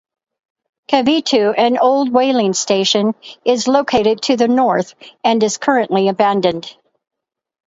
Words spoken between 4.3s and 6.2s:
the north and is currently